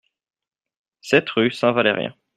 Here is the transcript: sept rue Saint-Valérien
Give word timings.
sept 1.03 1.29
rue 1.29 1.51
Saint-Valérien 1.51 2.15